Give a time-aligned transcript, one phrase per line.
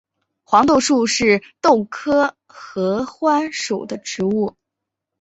[0.41, 4.55] 黄豆树是豆科合欢属的植物。